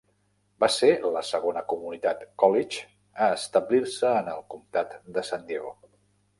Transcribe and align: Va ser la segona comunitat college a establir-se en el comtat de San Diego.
Va 0.63 0.69
ser 0.75 0.87
la 1.15 1.21
segona 1.27 1.63
comunitat 1.73 2.25
college 2.45 2.81
a 3.27 3.29
establir-se 3.37 4.17
en 4.25 4.35
el 4.35 4.43
comtat 4.57 5.01
de 5.19 5.29
San 5.33 5.49
Diego. 5.55 5.79